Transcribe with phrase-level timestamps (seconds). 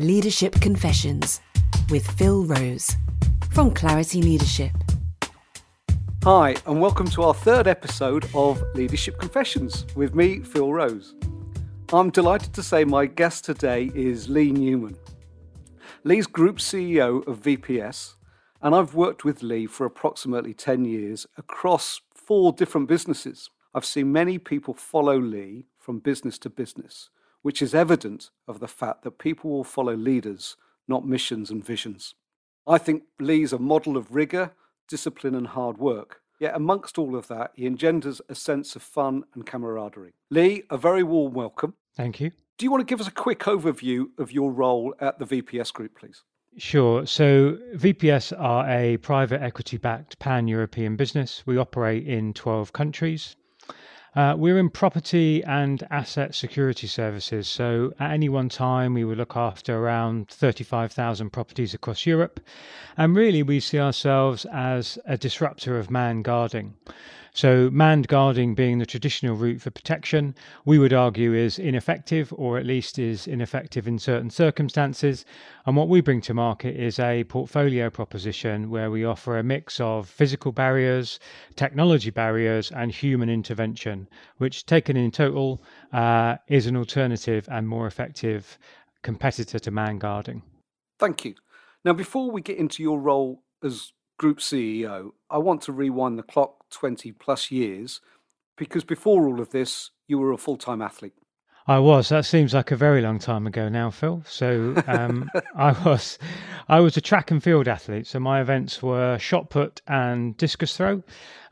[0.00, 1.40] Leadership Confessions
[1.88, 2.96] with Phil Rose
[3.52, 4.72] from Clarity Leadership.
[6.24, 11.14] Hi, and welcome to our third episode of Leadership Confessions with me, Phil Rose.
[11.92, 14.96] I'm delighted to say my guest today is Lee Newman.
[16.02, 18.16] Lee's Group CEO of VPS,
[18.62, 23.48] and I've worked with Lee for approximately 10 years across four different businesses.
[23.72, 27.10] I've seen many people follow Lee from business to business,
[27.44, 30.56] which is evident of the fact that people will follow leaders,
[30.88, 32.14] not missions and visions.
[32.66, 34.52] I think Lee's a model of rigour,
[34.88, 36.22] discipline, and hard work.
[36.40, 40.14] Yet, amongst all of that, he engenders a sense of fun and camaraderie.
[40.30, 41.74] Lee, a very warm welcome.
[41.94, 42.30] Thank you.
[42.56, 45.70] Do you want to give us a quick overview of your role at the VPS
[45.70, 46.22] Group, please?
[46.56, 47.04] Sure.
[47.04, 51.42] So, VPS are a private equity backed pan European business.
[51.44, 53.36] We operate in 12 countries.
[54.16, 57.48] Uh, we're in property and asset security services.
[57.48, 62.38] So at any one time, we would look after around 35,000 properties across Europe.
[62.96, 66.74] And really, we see ourselves as a disruptor of man guarding.
[67.36, 72.58] So, manned guarding being the traditional route for protection, we would argue is ineffective, or
[72.58, 75.24] at least is ineffective in certain circumstances.
[75.66, 79.80] And what we bring to market is a portfolio proposition where we offer a mix
[79.80, 81.18] of physical barriers,
[81.56, 85.60] technology barriers, and human intervention, which, taken in total,
[85.92, 88.58] uh, is an alternative and more effective
[89.02, 90.42] competitor to man guarding.
[91.00, 91.34] Thank you.
[91.84, 96.22] Now, before we get into your role as group CEO, I want to rewind the
[96.22, 98.00] clock 20 plus years
[98.56, 101.14] because before all of this, you were a full time athlete.
[101.66, 102.10] I was.
[102.10, 104.22] That seems like a very long time ago now, Phil.
[104.26, 106.18] So um, I was,
[106.68, 108.06] I was a track and field athlete.
[108.06, 111.02] So my events were shot put and discus throw.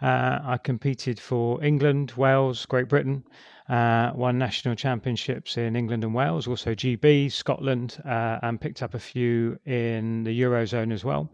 [0.02, 3.24] Uh, I competed for England, Wales, Great Britain.
[3.70, 8.92] Uh, won national championships in England and Wales, also GB, Scotland, uh, and picked up
[8.92, 11.30] a few in the Eurozone as well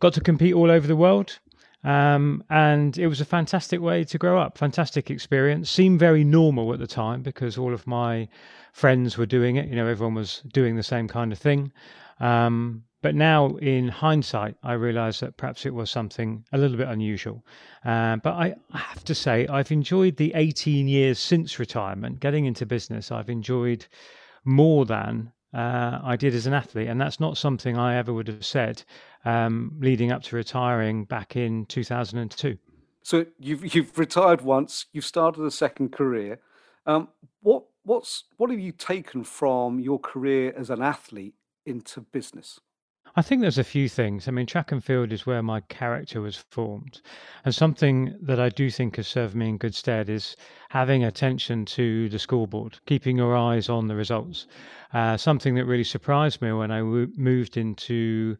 [0.00, 1.38] got to compete all over the world.
[1.84, 5.70] Um, and it was a fantastic way to grow up, fantastic experience.
[5.70, 8.28] Seemed very normal at the time because all of my
[8.72, 9.68] friends were doing it.
[9.68, 11.72] You know, everyone was doing the same kind of thing.
[12.20, 16.88] Um, but now, in hindsight, I realise that perhaps it was something a little bit
[16.88, 17.44] unusual.
[17.84, 22.46] Uh, but I, I have to say, I've enjoyed the 18 years since retirement, getting
[22.46, 23.12] into business.
[23.12, 23.86] I've enjoyed
[24.44, 28.26] more than uh, I did as an athlete, and that's not something I ever would
[28.26, 28.82] have said
[29.24, 32.58] um, leading up to retiring back in 2002.
[33.02, 36.40] So you've you've retired once, you've started a second career.
[36.86, 37.08] Um,
[37.40, 41.34] what what's what have you taken from your career as an athlete
[41.64, 42.60] into business?
[43.16, 44.28] I think there's a few things.
[44.28, 47.00] I mean, track and field is where my character was formed.
[47.44, 50.36] And something that I do think has served me in good stead is
[50.70, 54.46] having attention to the scoreboard, keeping your eyes on the results.
[54.92, 58.36] Uh, something that really surprised me when I w- moved into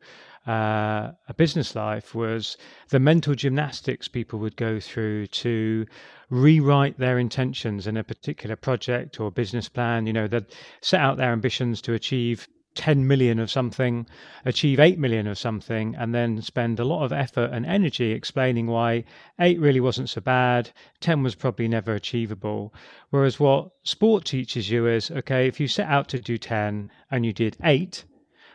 [0.46, 2.56] uh, a business life was
[2.88, 5.86] the mental gymnastics people would go through to
[6.30, 10.06] rewrite their intentions in a particular project or business plan.
[10.06, 10.46] You know, they'd
[10.80, 12.48] set out their ambitions to achieve
[12.78, 14.06] 10 million of something,
[14.44, 18.68] achieve 8 million of something, and then spend a lot of effort and energy explaining
[18.68, 19.02] why
[19.40, 22.72] 8 really wasn't so bad, 10 was probably never achievable.
[23.10, 27.26] Whereas what sport teaches you is okay, if you set out to do 10 and
[27.26, 28.04] you did 8,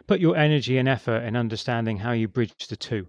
[0.07, 3.05] put your energy and effort in understanding how you bridge the two.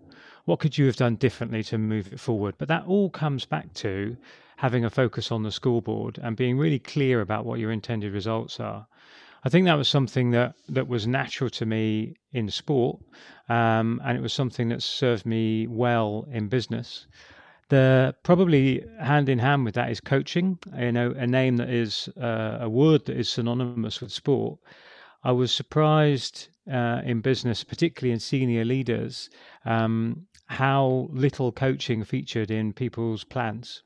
[0.47, 2.57] What could you have done differently to move it forward?
[2.59, 4.17] But that all comes back to
[4.57, 8.59] having a focus on the scoreboard and being really clear about what your intended results
[8.59, 8.89] are.
[9.45, 12.99] I think that was something that, that was natural to me in sport,
[13.51, 17.07] um, and it was something that served me well in business.
[17.69, 20.59] The probably hand in hand with that is coaching.
[20.79, 24.59] You know, a name that is uh, a word that is synonymous with sport.
[25.23, 29.29] I was surprised uh, in business, particularly in senior leaders,
[29.67, 33.83] um, how little coaching featured in people's plans.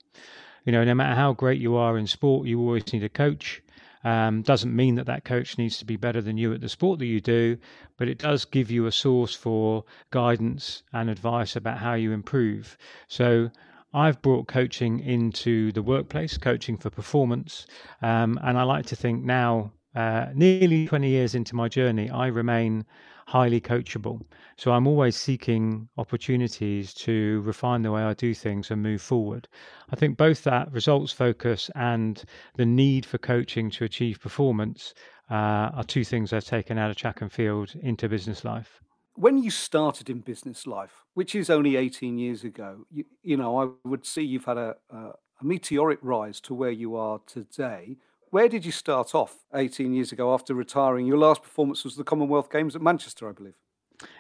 [0.65, 3.63] You know, no matter how great you are in sport, you always need a coach.
[4.05, 6.99] Um, doesn't mean that that coach needs to be better than you at the sport
[7.01, 7.59] that you do,
[7.97, 12.79] but it does give you a source for guidance and advice about how you improve.
[13.09, 13.51] So
[13.93, 17.67] I've brought coaching into the workplace, coaching for performance,
[18.03, 22.27] um, and I like to think now uh, nearly 20 years into my journey, I
[22.29, 22.85] remain
[23.29, 24.23] highly coachable.
[24.57, 29.47] So I'm always seeking opportunities to refine the way I do things and move forward.
[29.93, 32.25] I think both that results focus and
[32.57, 34.95] the need for coaching to achieve performance
[35.31, 38.81] uh, are two things I've taken out of track and field into business life.
[39.15, 43.61] When you started in business life, which is only 18 years ago, you, you know,
[43.61, 47.99] I would see you've had a, a, a meteoric rise to where you are today
[48.31, 51.07] Where did you start off 18 years ago after retiring?
[51.07, 53.55] Your last performance was the Commonwealth Games at Manchester, I believe.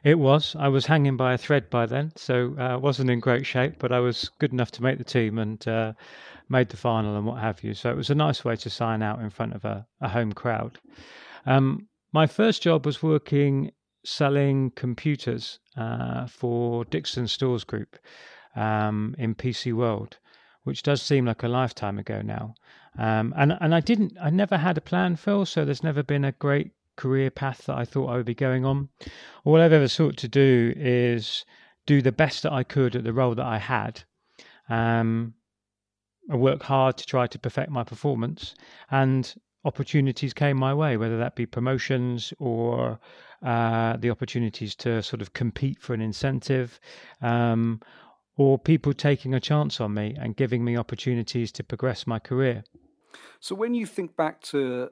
[0.03, 0.57] It was.
[0.59, 3.75] I was hanging by a thread by then, so I uh, wasn't in great shape,
[3.79, 5.93] but I was good enough to make the team and uh,
[6.49, 7.75] made the final and what have you.
[7.75, 10.33] So it was a nice way to sign out in front of a, a home
[10.33, 10.79] crowd.
[11.47, 13.71] Um, my first job was working
[14.05, 17.99] selling computers uh, for Dixon Stores Group
[18.57, 20.19] um, in PC World,
[20.65, 22.55] which does seem like a lifetime ago now.
[22.99, 25.47] Um, and and I didn't, I never had a plan, Phil.
[25.47, 28.65] So there's never been a great career path that I thought I would be going
[28.65, 28.89] on.
[29.45, 31.45] All I've ever sought to do is
[31.87, 34.03] do the best that I could at the role that I had.
[34.69, 35.35] Um,
[36.31, 38.55] I work hard to try to perfect my performance,
[38.91, 39.33] and
[39.65, 43.01] opportunities came my way, whether that be promotions or
[43.43, 46.81] uh, the opportunities to sort of compete for an incentive,
[47.23, 47.81] um,
[48.37, 52.65] or people taking a chance on me and giving me opportunities to progress my career.
[53.41, 54.91] So, when you think back to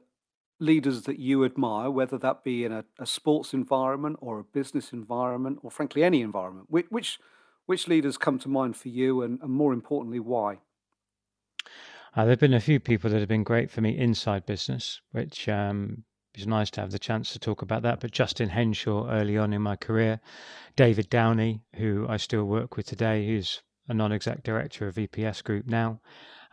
[0.59, 4.93] leaders that you admire, whether that be in a, a sports environment or a business
[4.93, 7.19] environment, or frankly any environment, which
[7.67, 10.59] which, leaders come to mind for you, and, and more importantly, why?
[12.15, 15.01] Uh, there have been a few people that have been great for me inside business,
[15.11, 16.05] which um,
[16.35, 18.01] is nice to have the chance to talk about that.
[18.01, 20.21] But Justin Henshaw, early on in my career,
[20.77, 25.67] David Downey, who I still work with today, who's a non-exec director of VPS Group
[25.67, 26.01] now,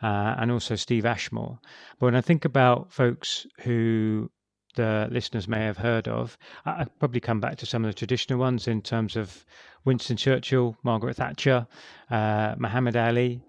[0.03, 1.57] uh, and also Steve Ashmore.
[1.97, 4.29] But when I think about folks who
[4.75, 8.37] the listeners may have heard of, I, probably come back to some of the traditional
[8.37, 9.45] ones in terms of
[9.85, 11.65] Winston Churchill, Margaret Thatcher,
[12.11, 13.41] uh, Muhammad Ali.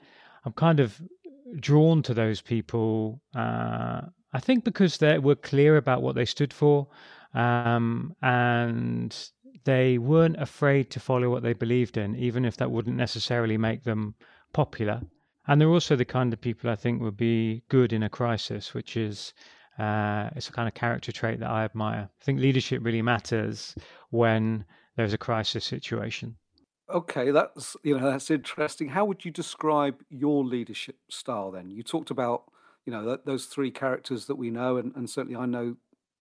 [0.44, 1.02] I'm kind of
[1.58, 3.20] drawn to those people.
[3.34, 4.02] Uh,
[4.32, 6.86] I think because they were clear about what they stood for,
[7.34, 9.16] um, and
[9.64, 13.82] they weren't afraid to follow what they believed in, even if that wouldn't necessarily make
[13.82, 14.14] them
[14.52, 15.00] popular.
[15.46, 18.72] And they're also the kind of people I think would be good in a crisis,
[18.72, 19.34] which is
[19.78, 22.08] uh, it's a kind of character trait that I admire.
[22.20, 23.74] I think leadership really matters
[24.10, 24.64] when
[24.96, 26.36] there's a crisis situation.
[26.88, 28.88] Okay, that's you know that's interesting.
[28.88, 31.70] How would you describe your leadership style then?
[31.70, 32.44] You talked about
[32.84, 35.76] you know that, those three characters that we know, and, and certainly I know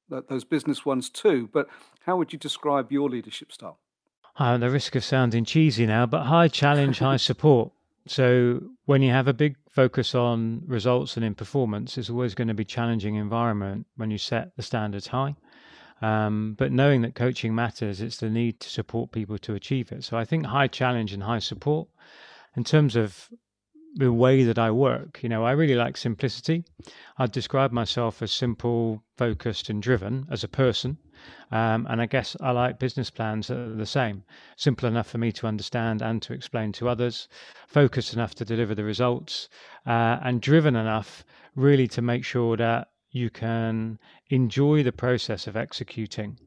[0.09, 1.49] that those business ones too.
[1.51, 1.67] But
[2.05, 3.79] how would you describe your leadership style?
[4.37, 7.71] I'm at the risk of sounding cheesy now, but high challenge, high support.
[8.05, 12.49] So when you have a big focus on results and in performance, it's always going
[12.49, 15.35] to be challenging environment when you set the standards high.
[16.01, 20.03] Um, but knowing that coaching matters, it's the need to support people to achieve it.
[20.03, 21.87] So I think high challenge and high support.
[22.57, 23.29] In terms of
[23.95, 26.63] the way that I work, you know, I really like simplicity.
[27.17, 30.97] I'd describe myself as simple, focused, and driven as a person.
[31.51, 34.23] Um, and I guess I like business plans that are the same
[34.57, 37.27] simple enough for me to understand and to explain to others,
[37.67, 39.47] focused enough to deliver the results,
[39.85, 41.23] uh, and driven enough
[41.55, 43.99] really to make sure that you can
[44.29, 46.39] enjoy the process of executing.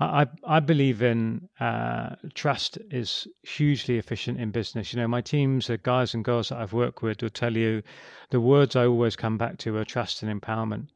[0.00, 4.92] I, I believe in uh, trust is hugely efficient in business.
[4.92, 7.82] You know, my teams, the guys and girls that I've worked with, will tell you
[8.30, 10.88] the words I always come back to are trust and empowerment.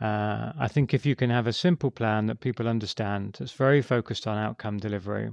[0.00, 3.80] Uh, I think if you can have a simple plan that people understand, that's very
[3.80, 5.30] focused on outcome delivery,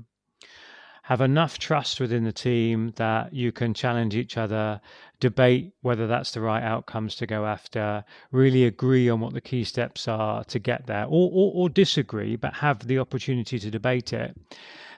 [1.06, 4.82] have enough trust within the team that you can challenge each other,
[5.20, 9.64] debate whether that's the right outcomes to go after, really agree on what the key
[9.64, 14.14] steps are to get there, or, or, or disagree, but have the opportunity to debate
[14.14, 14.36] it.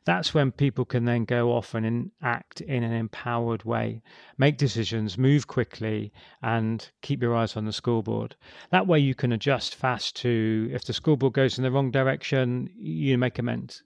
[0.05, 4.01] That's when people can then go off and act in an empowered way,
[4.37, 8.37] make decisions, move quickly, and keep your eyes on the scoreboard.
[8.71, 12.69] That way, you can adjust fast to if the scoreboard goes in the wrong direction,
[12.77, 13.83] you make amends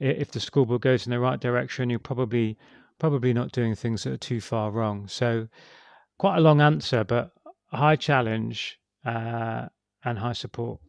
[0.00, 2.58] if the scoreboard goes in the right direction, you're probably
[2.98, 5.08] probably not doing things that are too far wrong.
[5.08, 5.48] So,
[6.18, 7.32] quite a long answer, but
[7.72, 9.66] high challenge uh,
[10.04, 10.80] and high support.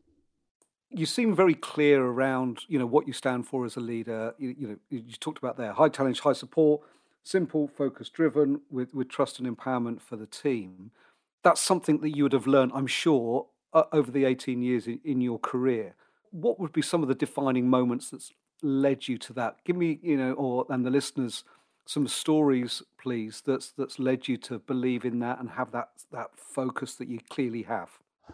[0.89, 4.33] You seem very clear around you know what you stand for as a leader.
[4.37, 6.81] You, you know you talked about there high challenge, high support,
[7.23, 10.91] simple, focus driven, with with trust and empowerment for the team.
[11.43, 14.99] That's something that you would have learned, I'm sure, uh, over the 18 years in,
[15.03, 15.93] in your career.
[16.31, 18.31] What would be some of the defining moments that's
[18.61, 19.57] led you to that?
[19.65, 21.43] Give me, you know, or and the listeners
[21.85, 26.31] some stories, please, that's that's led you to believe in that and have that that
[26.35, 27.89] focus that you clearly have.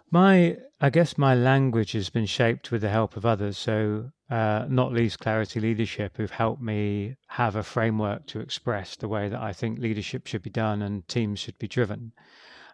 [0.10, 3.58] My, I guess my language has been shaped with the help of others.
[3.58, 9.10] So, uh, not least Clarity Leadership, who've helped me have a framework to express the
[9.10, 12.14] way that I think leadership should be done and teams should be driven,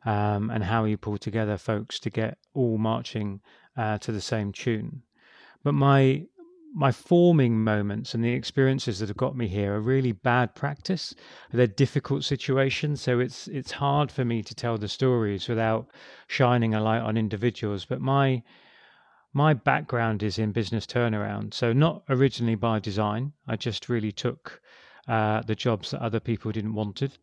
[0.06, 3.42] um, and how you pull together folks to get all marching
[3.76, 5.02] uh, to the same tune.
[5.64, 6.28] But my
[6.78, 11.16] my forming moments and the experiences that have got me here are really bad practice.
[11.52, 15.90] They're difficult situations, so it's it's hard for me to tell the stories without
[16.28, 17.86] shining a light on individuals.
[17.86, 18.44] But my
[19.34, 23.34] my background is in business turnaround, so not originally by design.
[23.48, 24.62] I just really took
[25.08, 27.18] uh, the jobs that other people didn't wanted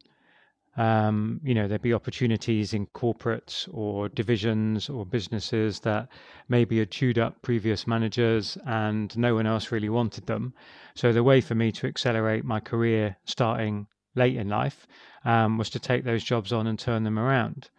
[0.76, 6.08] um, you know, there'd be opportunities in corporates or divisions or businesses that
[6.48, 10.52] maybe had chewed up previous managers and no one else really wanted them.
[10.94, 14.86] So the way for me to accelerate my career starting late in life
[15.24, 17.70] um, was to take those jobs on and turn them around.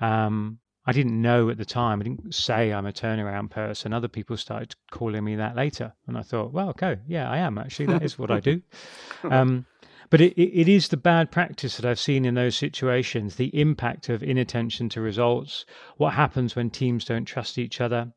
[0.00, 2.00] Um, I didn't know at the time.
[2.00, 3.92] I didn't say I'm a turnaround person.
[3.92, 7.58] Other people started calling me that later, and I thought, well, okay, yeah, I am
[7.58, 7.86] actually.
[7.86, 8.62] That is what I do.
[9.22, 9.66] Um,
[10.10, 14.08] but it, it is the bad practice that I've seen in those situations, the impact
[14.08, 15.64] of inattention to results,
[15.96, 18.12] what happens when teams don't trust each other.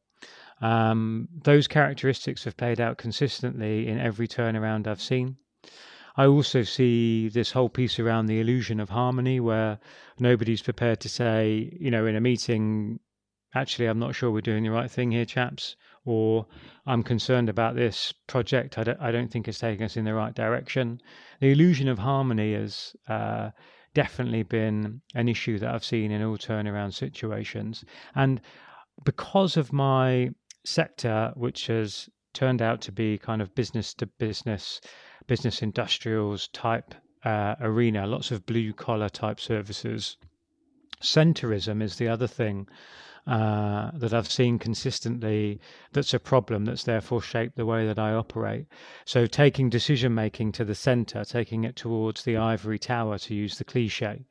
[0.61, 5.37] Um, those characteristics have played out consistently in every turnaround I've seen.
[6.15, 9.79] I also see this whole piece around the illusion of harmony where
[10.19, 12.99] nobody's prepared to say, you know, in a meeting,
[13.55, 16.45] actually, I'm not sure we're doing the right thing here, chaps, or
[16.85, 18.77] I'm concerned about this project.
[18.77, 20.99] I don't, I don't think it's taking us in the right direction
[21.43, 23.49] the illusion of harmony has uh,
[23.93, 27.83] definitely been an issue that I've seen in all turnaround situations.
[28.15, 28.39] And
[29.03, 30.29] because of my
[30.63, 34.79] sector, which has turned out to be kind of business to business,
[35.27, 36.95] business industrials type
[37.25, 40.15] uh, arena, lots of blue collar type services.
[41.03, 42.67] Centrism is the other thing
[43.27, 45.61] uh, that I've seen consistently
[45.93, 48.65] that's a problem that's therefore shaped the way that I operate.
[49.05, 53.57] So, taking decision making to the center, taking it towards the ivory tower, to use
[53.57, 54.25] the cliche.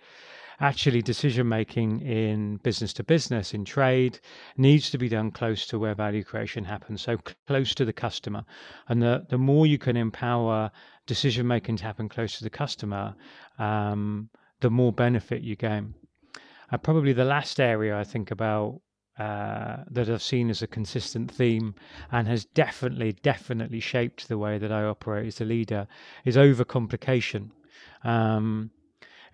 [0.60, 4.20] Actually, decision making in business to business, in trade,
[4.56, 8.44] needs to be done close to where value creation happens, so close to the customer.
[8.88, 10.70] And the, the more you can empower
[11.06, 13.14] decision making to happen close to the customer,
[13.58, 14.28] um,
[14.60, 15.94] the more benefit you gain.
[16.72, 18.80] Uh, probably the last area I think about
[19.18, 21.74] uh, that I've seen as a consistent theme
[22.10, 25.86] and has definitely, definitely shaped the way that I operate as a leader
[26.24, 27.50] is overcomplication.
[28.04, 28.70] Um,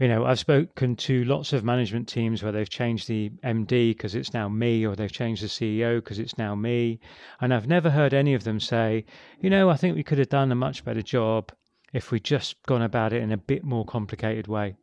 [0.01, 4.17] you know, I've spoken to lots of management teams where they've changed the MD because
[4.17, 6.99] it's now me, or they've changed the CEO because it's now me.
[7.41, 9.05] And I've never heard any of them say,
[9.41, 11.53] you know, I think we could have done a much better job
[11.93, 14.77] if we'd just gone about it in a bit more complicated way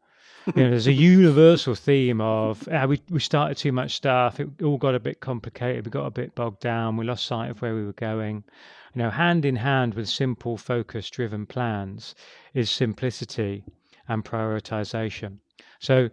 [0.47, 4.39] you know, there's a universal theme of uh, we we started too much stuff.
[4.39, 5.85] It all got a bit complicated.
[5.85, 6.97] We got a bit bogged down.
[6.97, 8.43] We lost sight of where we were going.
[8.93, 12.15] You know, hand in hand with simple, focus-driven plans
[12.53, 13.63] is simplicity
[14.07, 15.39] and prioritization.
[15.79, 16.09] So,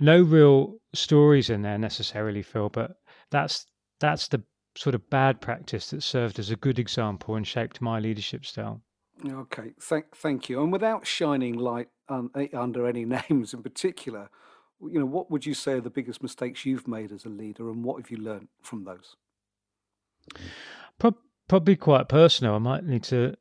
[0.00, 2.96] no real stories in there necessarily, Phil, but
[3.30, 3.66] that's
[4.00, 4.42] that's the
[4.76, 8.82] sort of bad practice that served as a good example and shaped my leadership style.
[9.26, 10.62] Okay, thank thank you.
[10.62, 14.30] And without shining light eh, under any names in particular,
[14.80, 17.70] you know, what would you say are the biggest mistakes you've made as a leader,
[17.70, 19.16] and what have you learned from those?
[20.98, 21.16] Pro-
[21.48, 22.54] probably quite personal.
[22.54, 23.36] I might need to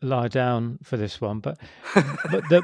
[0.00, 1.58] lie down for this one, but
[1.94, 2.62] but the,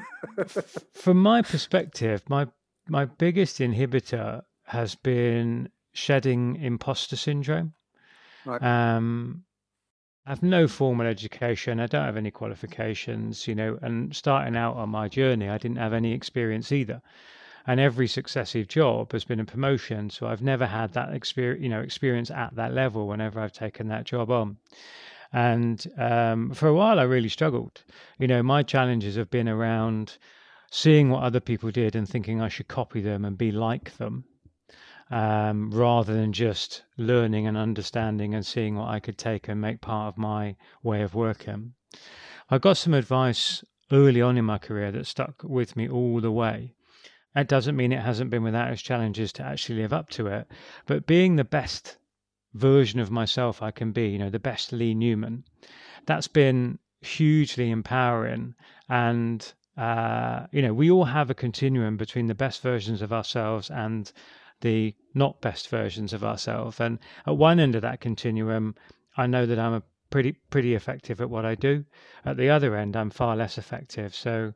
[0.95, 2.49] from my perspective, my
[2.89, 7.75] my biggest inhibitor has been shedding imposter syndrome.
[8.45, 8.63] Right.
[8.63, 9.45] Um,
[10.29, 11.81] I have no formal education.
[11.81, 15.79] I don't have any qualifications, you know, and starting out on my journey, I didn't
[15.79, 17.01] have any experience either.
[17.67, 21.71] And every successive job has been a promotion, so I've never had that experience, you
[21.71, 24.59] know, experience at that level whenever I've taken that job on.
[25.33, 27.83] And um, for a while, I really struggled.
[28.19, 30.19] You know, my challenges have been around
[30.71, 34.25] seeing what other people did and thinking I should copy them and be like them
[35.11, 39.81] um, rather than just learning and understanding and seeing what I could take and make
[39.81, 41.75] part of my way of working.
[42.51, 46.33] I got some advice early on in my career that stuck with me all the
[46.33, 46.75] way.
[47.35, 50.51] That doesn't mean it hasn't been without its challenges to actually live up to it,
[50.87, 51.99] but being the best
[52.55, 55.45] version of myself I can be, you know, the best Lee Newman,
[56.07, 58.55] that's been hugely empowering
[58.89, 63.71] and uh, you know, we all have a continuum between the best versions of ourselves
[63.71, 64.11] and
[64.61, 66.81] the not best versions of ourselves.
[66.81, 68.75] And at one end of that continuum,
[69.17, 71.85] I know that I'm a pretty pretty effective at what I do.
[72.25, 74.15] At the other end, I'm far less effective.
[74.15, 74.55] So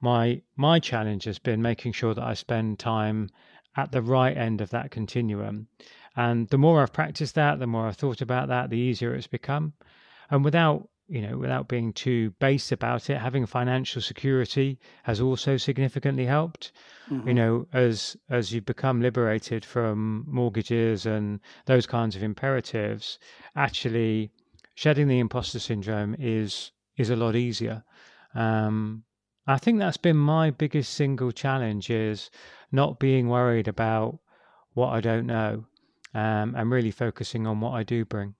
[0.00, 3.30] my my challenge has been making sure that I spend time
[3.76, 5.68] at the right end of that continuum.
[6.16, 9.28] And the more I've practiced that, the more I've thought about that, the easier it's
[9.28, 9.74] become.
[10.30, 15.56] And without you know, without being too base about it, having financial security has also
[15.56, 16.72] significantly helped.
[17.10, 17.28] Mm-hmm.
[17.28, 23.18] You know, as as you become liberated from mortgages and those kinds of imperatives,
[23.56, 24.30] actually
[24.74, 27.82] shedding the imposter syndrome is is a lot easier.
[28.34, 29.04] Um,
[29.46, 32.30] I think that's been my biggest single challenge is
[32.70, 34.18] not being worried about
[34.74, 35.64] what I don't know
[36.14, 38.34] um, and really focusing on what I do bring.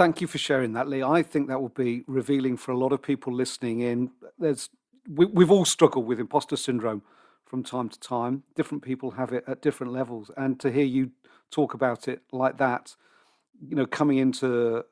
[0.00, 1.02] Thank you for sharing that, Lee.
[1.02, 4.10] I think that will be revealing for a lot of people listening in.
[4.38, 4.70] There's
[5.06, 7.02] we, we've all struggled with imposter syndrome
[7.44, 8.44] from time to time.
[8.56, 11.10] Different people have it at different levels, and to hear you
[11.50, 12.96] talk about it like that,
[13.60, 14.86] you know, coming into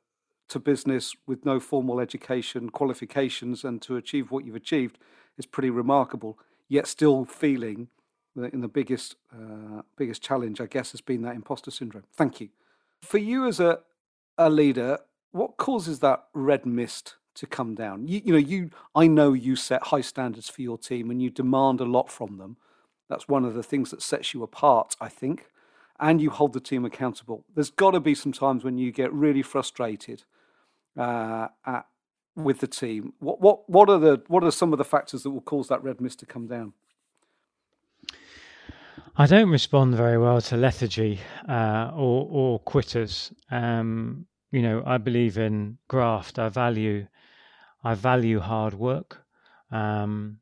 [0.50, 4.98] to business with no formal education qualifications and to achieve what you've achieved
[5.38, 6.38] is pretty remarkable.
[6.68, 7.88] Yet still feeling
[8.36, 12.04] that in the biggest uh, biggest challenge, I guess, has been that imposter syndrome.
[12.14, 12.50] Thank you.
[13.00, 13.80] For you as a
[14.38, 14.98] a leader,
[15.32, 18.06] what causes that red mist to come down?
[18.06, 21.30] You, you know, you I know you set high standards for your team and you
[21.30, 22.56] demand a lot from them.
[23.08, 25.46] That's one of the things that sets you apart, I think.
[26.00, 27.44] And you hold the team accountable.
[27.54, 30.24] There's got to be some times when you get really frustrated
[30.96, 31.86] uh, at,
[32.36, 33.14] with the team.
[33.18, 35.82] What what what are the what are some of the factors that will cause that
[35.82, 36.74] red mist to come down?
[39.20, 43.32] I don't respond very well to lethargy uh, or or quitters.
[43.50, 46.38] Um, you know, I believe in graft.
[46.38, 47.08] I value
[47.82, 49.24] I value hard work.
[49.72, 50.38] Um,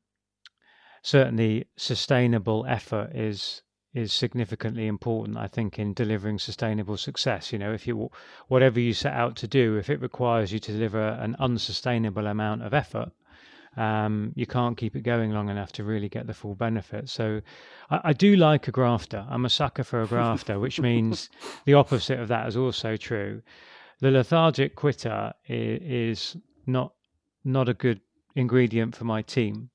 [1.00, 3.62] certainly, sustainable effort is
[3.94, 7.54] is significantly important, I think, in delivering sustainable success.
[7.54, 8.10] You know, if you
[8.48, 12.62] whatever you set out to do, if it requires you to deliver an unsustainable amount
[12.62, 13.10] of effort,
[13.76, 17.08] um, you can't keep it going long enough to really get the full benefit.
[17.08, 17.40] So,
[17.90, 19.26] I, I do like a grafter.
[19.28, 21.30] I'm a sucker for a grafter, which means
[21.64, 23.42] the opposite of that is also true.
[24.00, 26.92] The lethargic quitter is, is not
[27.44, 28.00] not a good
[28.34, 29.70] ingredient for my team.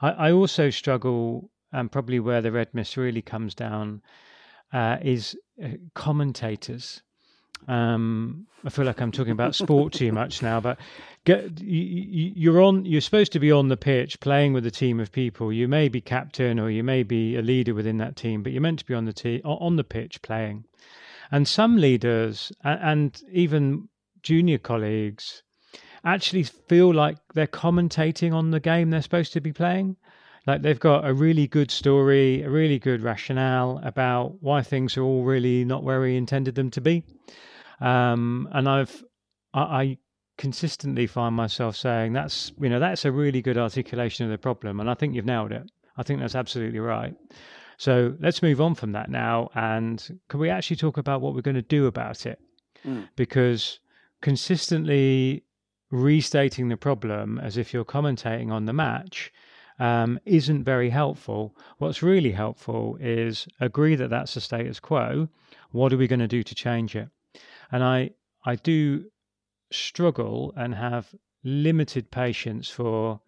[0.00, 4.02] I, I also struggle and probably where the red mist really comes down
[4.72, 7.02] uh, is uh, commentators.
[7.68, 10.78] Um, I feel like I'm talking about sport too much now, but
[11.24, 12.84] get, you, you're on.
[12.84, 15.52] You're supposed to be on the pitch playing with a team of people.
[15.52, 18.62] You may be captain or you may be a leader within that team, but you're
[18.62, 20.64] meant to be on the te- on the pitch playing.
[21.30, 23.88] And some leaders and even
[24.22, 25.42] junior colleagues
[26.04, 29.96] actually feel like they're commentating on the game they're supposed to be playing.
[30.46, 35.02] Like they've got a really good story, a really good rationale about why things are
[35.02, 37.04] all really not where we intended them to be.
[37.82, 39.04] Um, and I've
[39.52, 39.98] I, I
[40.38, 44.80] consistently find myself saying that's you know that's a really good articulation of the problem,
[44.80, 45.70] and I think you've nailed it.
[45.96, 47.14] I think that's absolutely right.
[47.76, 51.42] So let's move on from that now, and can we actually talk about what we're
[51.42, 52.38] going to do about it?
[52.86, 53.08] Mm.
[53.16, 53.80] Because
[54.20, 55.44] consistently
[55.90, 59.32] restating the problem as if you're commentating on the match
[59.78, 61.56] um, isn't very helpful.
[61.78, 65.28] What's really helpful is agree that that's the status quo.
[65.72, 67.08] What are we going to do to change it?
[67.72, 68.10] And I
[68.44, 69.06] I do
[69.70, 73.20] struggle and have limited patience for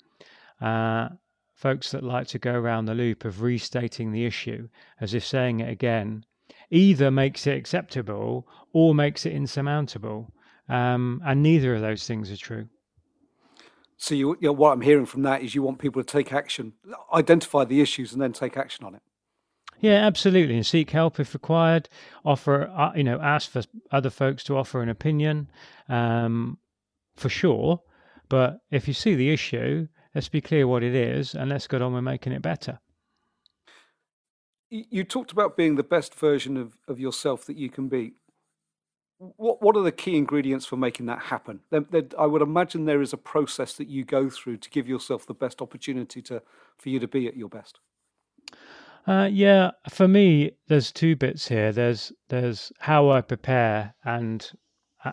[0.61, 1.09] uh,
[1.55, 4.69] folks that like to go around the loop of restating the issue
[5.01, 6.25] as if saying it again
[6.71, 10.33] either makes it acceptable or makes it insurmountable.
[10.69, 12.69] Um, and neither of those things are true.
[13.97, 16.33] So you, you know, what I'm hearing from that is you want people to take
[16.33, 16.73] action,
[17.13, 19.03] identify the issues, and then take action on it.
[19.85, 21.91] Yeah, absolutely, and seek help if required.
[22.25, 25.51] Offer, uh, you know, ask for other folks to offer an opinion,
[25.91, 26.57] um,
[27.17, 27.83] for sure.
[28.31, 31.83] But if you see the issue, let's be clear what it is, and let's get
[31.83, 32.79] on with making it better.
[34.71, 38.15] You talked about being the best version of, of yourself that you can be
[39.19, 41.61] what what are the key ingredients for making that happen?
[42.19, 45.35] I would imagine there is a process that you go through to give yourself the
[45.35, 46.41] best opportunity to
[46.79, 47.81] for you to be at your best.
[49.07, 51.73] Uh, yeah, for me, there's two bits here.
[51.73, 54.51] There's there's how I prepare and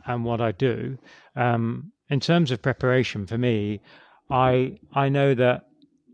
[0.05, 0.97] and what I do.
[1.35, 3.81] Um, in terms of preparation, for me,
[4.29, 5.65] I I know that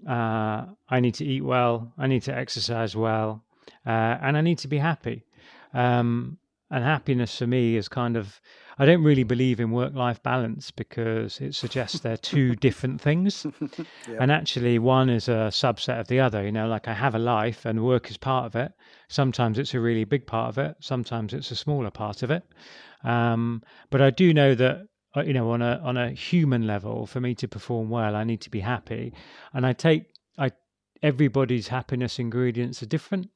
[0.10, 3.44] uh, I need to eat well, I need to exercise well,
[3.86, 5.24] uh, and I need to be happy.
[5.74, 6.38] Um,
[6.70, 8.42] and happiness for me is kind of
[8.80, 13.46] I don't really believe in work life balance because it suggests they're two different things.
[14.20, 17.20] And actually one is a subset of the other, you know, like I have a
[17.20, 18.72] life and work is part of it.
[19.08, 22.44] Sometimes it's a really big part of it, sometimes it's a smaller part of it.
[23.04, 27.06] Um, but I do know that uh, you know on a on a human level
[27.06, 29.14] for me to perform well I need to be happy
[29.54, 30.04] and I take
[30.38, 30.52] I
[31.02, 33.30] everybody's happiness ingredients are different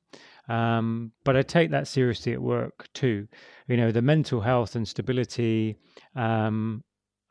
[0.48, 3.28] um, but I take that seriously at work too.
[3.68, 5.78] You know, the mental health and stability
[6.16, 6.84] um,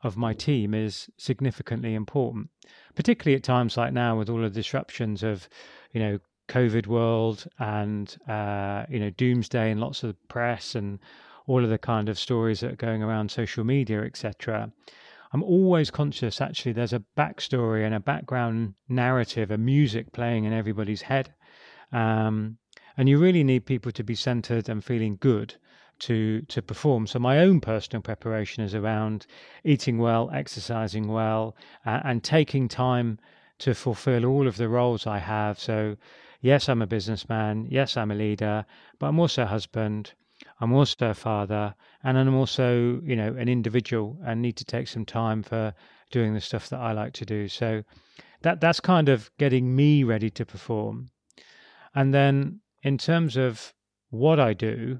[0.03, 2.49] of my team is significantly important,
[2.95, 5.47] particularly at times like now with all the disruptions of,
[5.93, 6.19] you know,
[6.51, 10.99] COVID world and uh, you know doomsday and lots of the press and
[11.47, 14.69] all of the kind of stories that are going around social media, etc.
[15.33, 20.51] I'm always conscious actually there's a backstory and a background narrative, a music playing in
[20.51, 21.33] everybody's head.
[21.93, 22.57] Um,
[23.01, 25.55] and you really need people to be centered and feeling good
[25.97, 27.07] to to perform.
[27.07, 29.25] So my own personal preparation is around
[29.63, 33.17] eating well, exercising well, uh, and taking time
[33.57, 35.57] to fulfill all of the roles I have.
[35.59, 35.97] So
[36.41, 37.65] yes, I'm a businessman.
[37.71, 38.67] Yes, I'm a leader,
[38.99, 40.13] but I'm also a husband.
[40.59, 44.87] I'm also a father, and I'm also, you know, an individual and need to take
[44.87, 45.73] some time for
[46.11, 47.47] doing the stuff that I like to do.
[47.47, 47.83] So
[48.43, 51.09] that that's kind of getting me ready to perform.
[51.95, 53.73] And then in terms of
[54.09, 54.99] what I do,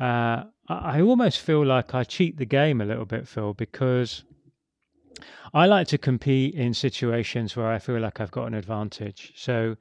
[0.00, 4.24] uh, I almost feel like I cheat the game a little bit, Phil, because
[5.54, 9.32] I like to compete in situations where I feel like I've got an advantage.
[9.36, 9.76] So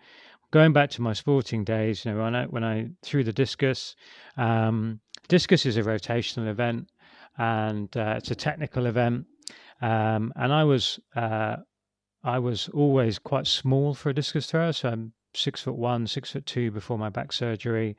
[0.52, 3.96] going back to my sporting days, you know, when I when I threw the discus,
[4.38, 6.90] um, discus is a rotational event
[7.38, 9.26] and uh, it's a technical event,
[9.82, 11.58] um, and I was uh,
[12.24, 16.32] I was always quite small for a discus thrower, so I'm six foot one, six
[16.32, 17.98] foot two before my back surgery.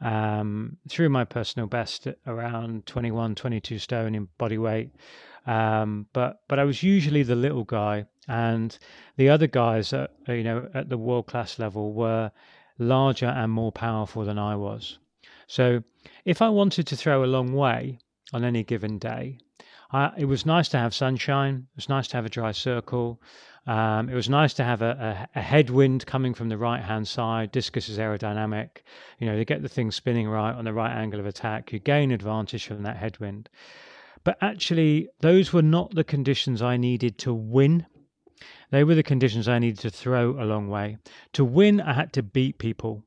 [0.00, 4.90] Um, threw my personal best at around 21, 22 stone in body weight.
[5.46, 8.78] Um, but but I was usually the little guy, and
[9.16, 12.30] the other guys at you know at the world class level were
[12.78, 14.98] larger and more powerful than I was.
[15.46, 15.82] So
[16.24, 17.98] if I wanted to throw a long way
[18.32, 19.38] on any given day,
[19.90, 21.66] I, it was nice to have sunshine.
[21.72, 23.20] It was nice to have a dry circle.
[23.68, 27.06] Um, it was nice to have a, a, a, headwind coming from the right hand
[27.06, 27.52] side.
[27.52, 28.78] Discus is aerodynamic.
[29.18, 31.78] You know, to get the thing spinning right on the right angle of attack, you
[31.78, 33.50] gain advantage from that headwind.
[34.24, 37.84] But actually, those were not the conditions I needed to win.
[38.70, 40.96] They were the conditions I needed to throw a long way.
[41.34, 43.04] To win, I had to beat people.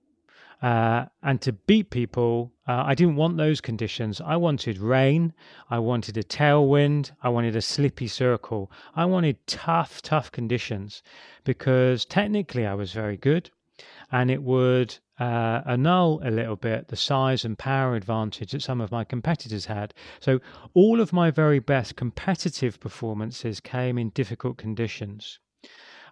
[0.62, 4.22] Uh, and to beat people, uh, I didn't want those conditions.
[4.22, 5.34] I wanted rain.
[5.70, 7.12] I wanted a tailwind.
[7.24, 8.72] I wanted a slippy circle.
[8.96, 11.02] I wanted tough, tough conditions
[11.44, 13.50] because technically I was very good
[14.12, 18.82] and it would uh, annul a little bit the size and power advantage that some
[18.82, 19.94] of my competitors had.
[20.20, 20.40] So,
[20.74, 25.40] all of my very best competitive performances came in difficult conditions.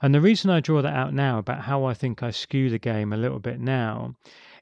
[0.02, 2.80] And the reason I draw that out now about how I think I skew the
[2.80, 4.16] game a little bit now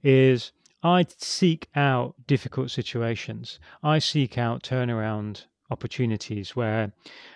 [0.03, 0.51] is
[0.83, 3.59] I seek out difficult situations.
[3.83, 6.93] I seek out turnaround opportunities where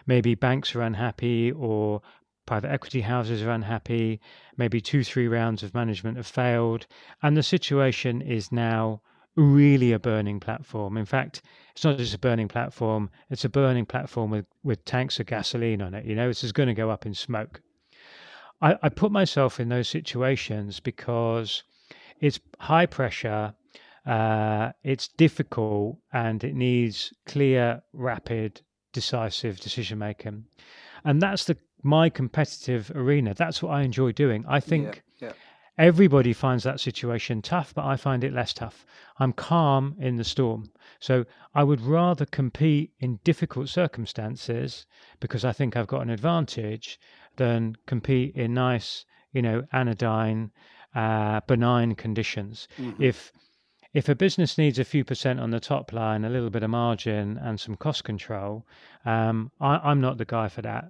[0.08, 2.02] maybe banks are unhappy or
[2.46, 4.20] private equity houses are unhappy,
[4.58, 6.88] maybe two, three rounds of management have failed,
[7.22, 9.02] and the situation is now
[9.36, 10.98] really a burning platform.
[10.98, 11.42] In fact,
[11.74, 15.82] it's not just a burning platform, it's a burning platform with, with tanks of gasoline
[15.82, 16.06] on it.
[16.06, 17.62] You know, this is going to go up in smoke.
[18.62, 21.64] I, I put myself in those situations because
[22.20, 23.54] it's high pressure,
[24.06, 28.62] uh, it's difficult, and it needs clear, rapid,
[28.94, 30.46] decisive decision making.
[31.04, 33.34] And that's the my competitive arena.
[33.34, 34.46] That's what I enjoy doing.
[34.48, 35.34] I think yeah, yeah.
[35.78, 38.86] everybody finds that situation tough, but I find it less tough.
[39.18, 40.70] I'm calm in the storm.
[41.00, 44.86] So I would rather compete in difficult circumstances
[45.20, 47.00] because I think I've got an advantage
[47.42, 50.52] than compete in nice, you know, anodyne,
[50.94, 52.68] uh, benign conditions.
[52.78, 53.02] Mm-hmm.
[53.02, 53.32] If
[53.94, 56.70] if a business needs a few percent on the top line, a little bit of
[56.70, 58.66] margin, and some cost control,
[59.06, 60.86] um, I, am not the guy for that.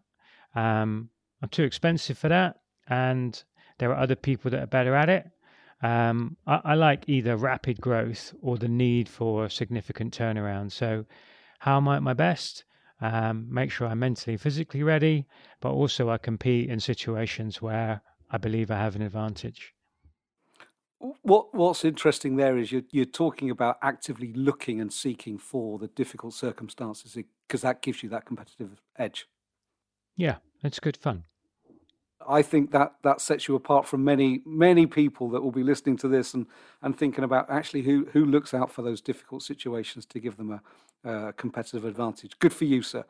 [0.54, 1.10] Um,
[1.42, 3.42] I'm too expensive for that, and
[3.80, 5.26] there are other people that are better at it.
[5.82, 10.72] Um, I, I, like either rapid growth or the need for a significant turnaround.
[10.72, 11.06] So,
[11.60, 12.66] how am I at my best?
[13.02, 15.26] Um, make sure I'm mentally, physically ready,
[15.60, 19.74] but also I compete in situations where I believe I have an advantage.
[21.24, 25.88] What What's interesting there is you're you're talking about actively looking and seeking for the
[25.88, 29.28] difficult circumstances because that gives you that competitive edge.
[30.16, 31.24] Yeah, it's good fun.
[32.28, 35.98] I think that that sets you apart from many many people that will be listening
[35.98, 36.46] to this and
[36.84, 40.52] and thinking about actually who who looks out for those difficult situations to give them
[40.52, 40.62] a,
[41.04, 42.38] a competitive advantage.
[42.40, 43.06] Good for you, sir.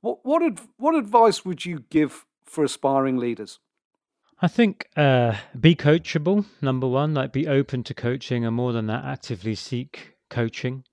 [0.00, 3.58] What what ad, what advice would you give for aspiring leaders?
[4.40, 6.44] I think uh, be coachable.
[6.62, 10.84] Number one, like be open to coaching, and more than that, actively seek coaching.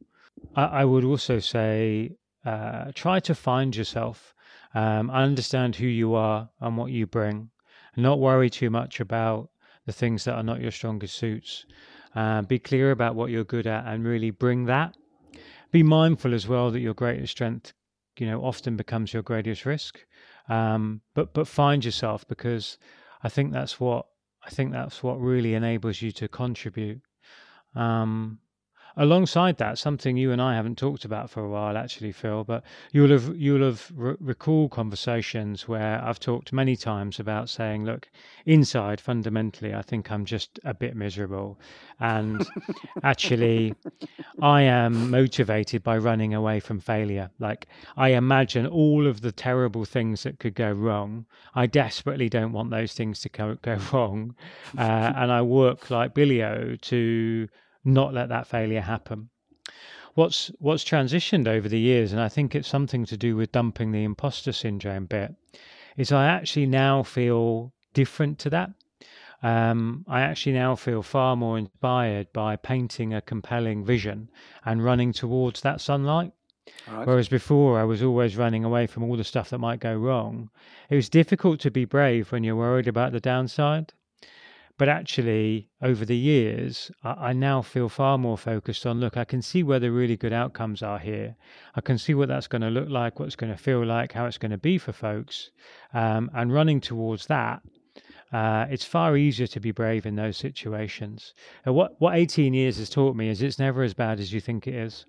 [0.55, 4.33] I, I would also say uh, try to find yourself
[4.73, 7.49] um, understand who you are and what you bring.
[7.95, 9.49] Not worry too much about
[9.85, 11.65] the things that are not your strongest suits.
[12.15, 14.95] Uh, be clear about what you're good at and really bring that.
[15.75, 17.73] Be mindful as well that your greatest strength,
[18.17, 20.05] you know, often becomes your greatest risk.
[20.47, 22.77] Um, but but find yourself because
[23.23, 24.05] I think that's what
[24.41, 27.01] I think that's what really enables you to contribute.
[27.75, 28.39] Um,
[28.97, 32.63] alongside that, something you and I haven't talked about for a while, actually, Phil, but
[32.91, 38.09] you'll have you'll have re- recalled conversations where I've talked many times about saying, look,
[38.45, 41.59] inside fundamentally, I think I'm just a bit miserable,
[41.99, 42.45] and
[43.03, 43.75] actually,
[44.41, 47.29] I am motivated by running away from failure.
[47.39, 51.25] Like I imagine all of the terrible things that could go wrong.
[51.53, 54.35] I desperately don't want those things to go, go wrong,
[54.77, 57.47] uh, and I work like Billio to
[57.85, 59.29] not let that failure happen.
[60.15, 63.91] What's what's transitioned over the years, and I think it's something to do with dumping
[63.91, 65.35] the imposter syndrome bit,
[65.97, 68.71] is I actually now feel different to that.
[69.43, 74.29] Um, I actually now feel far more inspired by painting a compelling vision
[74.63, 76.31] and running towards that sunlight.
[76.87, 77.05] Right.
[77.05, 80.49] Whereas before, I was always running away from all the stuff that might go wrong.
[80.89, 83.93] It was difficult to be brave when you're worried about the downside.
[84.77, 89.23] But actually, over the years, I, I, now feel far more focused on look, I
[89.23, 91.37] can see where the really good outcomes are here.
[91.75, 94.11] I can see what that's going to look like, what it's going to feel like,
[94.11, 95.51] how it's going to be for folks.
[95.93, 97.61] Um, and running towards that,
[98.33, 101.33] uh, it's far easier to be brave in those situations.
[101.65, 104.41] Uh, what, what 18 years has taught me is it's never as bad as you
[104.41, 105.05] think it is.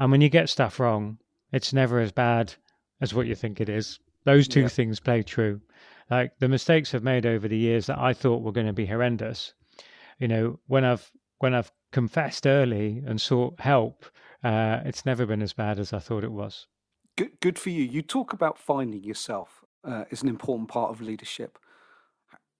[0.00, 1.16] And when you get stuff wrong,
[1.50, 2.54] it's never as bad
[3.00, 4.00] as what you think it is.
[4.24, 4.68] Those two yeah.
[4.68, 5.62] things play true.
[6.12, 8.84] Like the mistakes I've made over the years that I thought were going to be
[8.84, 9.54] horrendous.
[10.18, 14.04] You know, when I've when I've confessed early and sought help,
[14.44, 16.66] uh, it's never been as bad as I thought it was.
[17.16, 17.82] Good, good for you.
[17.82, 21.58] You talk about finding yourself uh, is an important part of leadership.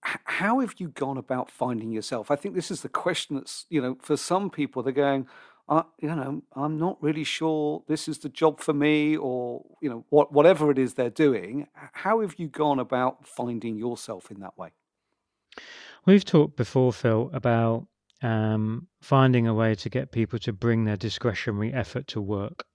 [0.02, 2.30] H- how have you gone about finding yourself?
[2.30, 5.26] I think this is the question that's you know for some people they're going,
[5.72, 9.88] I, you know, I'm not really sure this is the job for me, or you
[9.88, 11.66] know, what whatever it is they're doing.
[11.92, 14.72] How have you gone about finding yourself in that way?
[16.04, 17.86] We've talked before, Phil, about
[18.22, 22.66] um, finding a way to get people to bring their discretionary effort to work,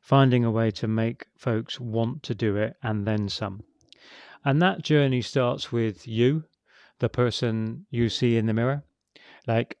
[0.00, 3.64] finding a way to make folks want to do it and then some.
[4.44, 6.44] And that journey starts with you,
[7.00, 8.84] the person you see in the mirror.
[9.48, 9.76] Like,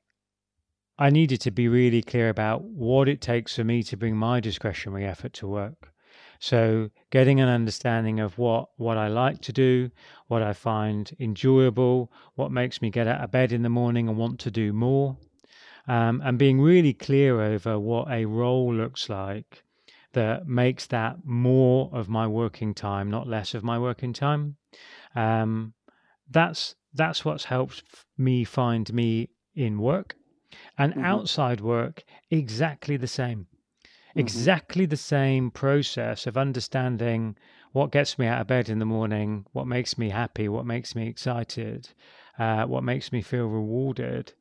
[0.98, 4.40] I needed to be really clear about what it takes for me to bring my
[4.40, 5.92] discretionary effort to work.
[6.38, 9.90] So, getting an understanding of what, what I like to do,
[10.26, 14.18] what I find enjoyable, what makes me get out of bed in the morning and
[14.18, 15.16] want to do more,
[15.88, 19.62] um, and being really clear over what a role looks like
[20.12, 24.56] that makes that more of my working time, not less of my working time.
[25.14, 25.74] Um,
[26.30, 27.82] that's that's what's helped
[28.18, 30.16] me find me in work
[30.78, 31.04] and mm-hmm.
[31.04, 33.46] outside work, exactly the same.
[34.10, 34.20] Mm-hmm.
[34.20, 37.36] Exactly the same process of understanding
[37.72, 40.94] what gets me out of bed in the morning, what makes me happy, what makes
[40.94, 41.88] me excited,
[42.38, 44.32] uh, what makes me feel rewarded.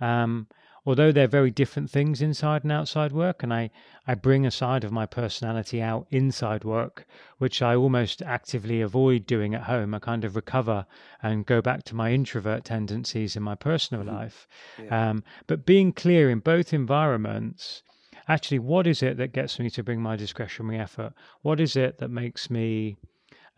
[0.00, 0.46] Um,
[0.88, 3.68] although they're very different things inside and outside work, and I,
[4.06, 9.26] I bring a side of my personality out inside work, which I almost actively avoid
[9.26, 9.92] doing at home.
[9.92, 10.86] I kind of recover
[11.22, 14.16] and go back to my introvert tendencies in my personal mm-hmm.
[14.16, 14.48] life.
[14.82, 15.10] Yeah.
[15.10, 17.82] Um, but being clear in both environments,
[18.26, 21.12] actually, what is it that gets me to bring my discretionary effort?
[21.42, 22.96] What is it that makes me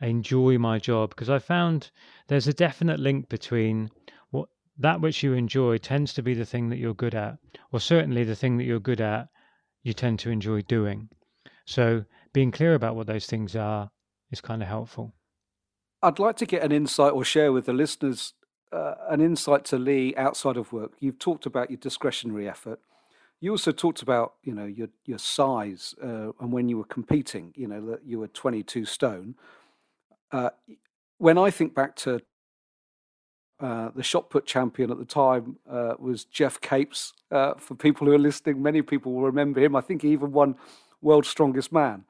[0.00, 1.10] enjoy my job?
[1.10, 1.92] Because I found
[2.26, 3.92] there's a definite link between
[4.80, 7.36] that which you enjoy tends to be the thing that you're good at,
[7.70, 9.28] or certainly the thing that you're good at,
[9.82, 11.08] you tend to enjoy doing.
[11.66, 13.90] So being clear about what those things are
[14.30, 15.14] is kind of helpful.
[16.02, 18.32] I'd like to get an insight or share with the listeners
[18.72, 20.92] uh, an insight to Lee outside of work.
[21.00, 22.80] You've talked about your discretionary effort.
[23.40, 27.52] You also talked about you know your your size uh, and when you were competing.
[27.56, 29.34] You know that you were 22 stone.
[30.32, 30.50] Uh,
[31.18, 32.20] when I think back to
[33.60, 37.12] uh, the shot put champion at the time uh, was Geoff Capes.
[37.30, 39.76] Uh, for people who are listening, many people will remember him.
[39.76, 40.56] I think he even won
[41.02, 42.04] World's Strongest Man,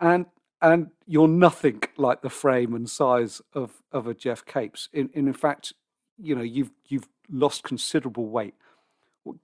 [0.00, 0.26] and
[0.60, 4.88] and you're nothing like the frame and size of of a Geoff Capes.
[4.92, 5.72] In in fact,
[6.18, 8.54] you know you've you've lost considerable weight.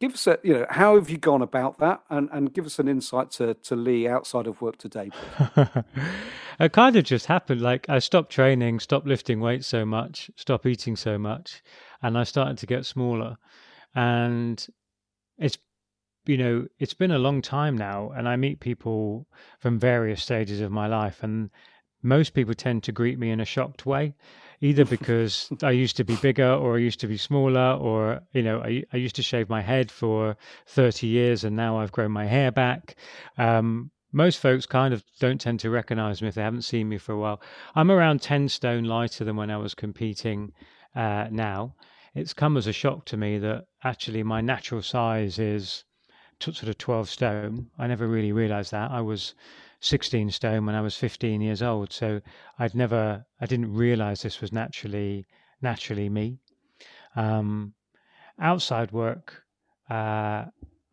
[0.00, 2.78] Give us a you know how have you gone about that, and and give us
[2.78, 5.10] an insight to to Lee outside of work today.
[6.60, 7.60] it kind of just happened.
[7.60, 11.62] Like I stopped training, stopped lifting weights so much, stopped eating so much,
[12.02, 13.36] and I started to get smaller.
[13.94, 14.66] And
[15.38, 15.58] it's
[16.26, 19.28] you know it's been a long time now, and I meet people
[19.60, 21.50] from various stages of my life, and
[22.02, 24.14] most people tend to greet me in a shocked way
[24.60, 28.42] either because I used to be bigger or I used to be smaller or you
[28.42, 32.10] know I, I used to shave my head for 30 years and now I've grown
[32.10, 32.96] my hair back
[33.36, 36.98] um, most folks kind of don't tend to recognize me if they haven't seen me
[36.98, 37.40] for a while.
[37.74, 40.52] I'm around 10 stone lighter than when I was competing
[40.94, 41.74] uh, now.
[42.14, 45.84] It's come as a shock to me that actually my natural size is
[46.40, 47.70] t- sort of 12 stone.
[47.78, 48.90] I never really realized that.
[48.90, 49.34] I was
[49.80, 51.92] 16 stone when I was 15 years old.
[51.92, 52.20] So
[52.58, 55.26] I'd never, I didn't realize this was naturally,
[55.62, 56.38] naturally me.
[57.16, 57.74] Um,
[58.40, 59.42] outside work,
[59.90, 60.44] uh,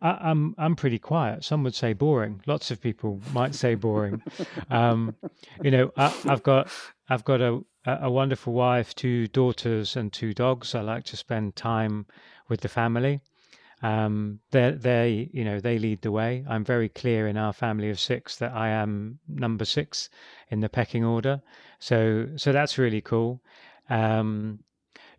[0.02, 1.44] I, am I'm, I'm pretty quiet.
[1.44, 2.42] Some would say boring.
[2.46, 4.22] Lots of people might say boring.
[4.70, 5.16] um,
[5.62, 6.70] you know, I, have got
[7.10, 10.74] I've got a a wonderful wife, two daughters, and two dogs.
[10.74, 12.08] I like to spend time
[12.50, 13.22] with the family.
[13.82, 16.46] Um, they they you know they lead the way.
[16.48, 20.10] I'm very clear in our family of six that I am number six
[20.50, 21.42] in the pecking order.
[21.80, 23.42] So so that's really cool.
[23.90, 24.60] Um,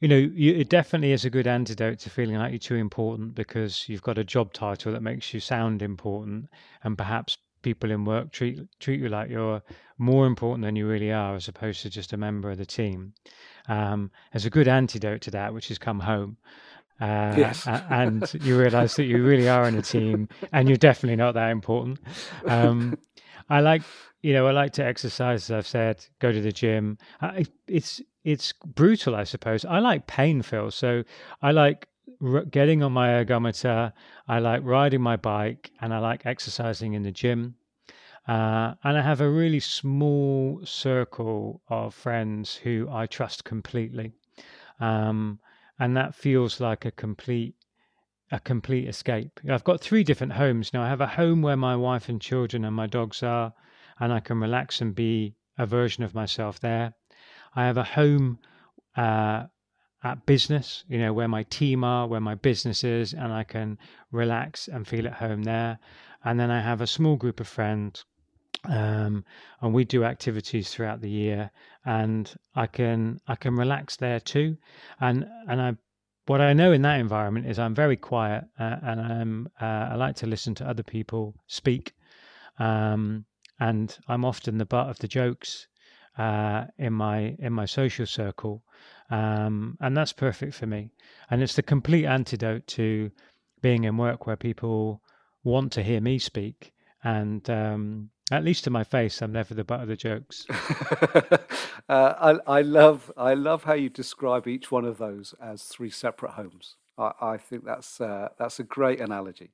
[0.01, 3.35] you know, you, it definitely is a good antidote to feeling like you're too important
[3.35, 6.49] because you've got a job title that makes you sound important,
[6.83, 9.62] and perhaps people in work treat treat you like you're
[9.99, 13.12] more important than you really are, as opposed to just a member of the team.
[13.69, 16.37] Um, there's a good antidote to that, which is come home.
[17.00, 17.66] Uh, yes.
[17.66, 21.50] and you realize that you really are in a team and you're definitely not that
[21.50, 21.98] important.
[22.46, 22.96] Um,
[23.50, 23.82] I like,
[24.22, 26.98] you know, I like to exercise, as I've said, go to the gym.
[27.20, 29.64] I, it's it's brutal, I suppose.
[29.64, 30.70] I like pain, Phil.
[30.70, 31.04] So
[31.42, 31.87] I like
[32.20, 33.92] r- getting on my ergometer.
[34.26, 37.54] I like riding my bike, and I like exercising in the gym.
[38.26, 44.14] Uh, and I have a really small circle of friends who I trust completely,
[44.80, 45.38] um,
[45.79, 47.55] and that feels like a complete
[48.33, 49.39] a complete escape.
[49.49, 50.83] I've got three different homes now.
[50.83, 53.53] I have a home where my wife and children and my dogs are,
[54.01, 56.95] and I can relax and be a version of myself there.
[57.55, 58.41] I have a home
[58.97, 59.45] uh,
[60.03, 63.79] at business, you know, where my team are, where my business is, and I can
[64.11, 65.79] relax and feel at home there.
[66.25, 68.05] And then I have a small group of friends,
[68.64, 69.25] um,
[69.61, 71.51] and we do activities throughout the year,
[71.85, 74.57] and I can I can relax there too.
[75.01, 75.77] And and I
[76.27, 79.95] what I know in that environment is I'm very quiet, uh, and I'm uh, I
[79.95, 81.95] like to listen to other people speak,
[82.59, 83.25] um,
[83.61, 85.69] and I'm often the butt of the jokes
[86.19, 88.64] uh, in my in my social circle,
[89.11, 90.90] um, and that's perfect for me.
[91.31, 93.11] And it's the complete antidote to
[93.62, 95.03] being in work where people
[95.45, 96.73] want to hear me speak,
[97.05, 100.47] and um, at least to my face, I'm never the butt of the jokes.
[100.51, 101.39] uh,
[101.89, 106.33] I, I, love I love how you describe each one of those as three separate
[106.33, 106.77] homes.
[106.99, 109.51] I, I think that's uh, that's a great analogy.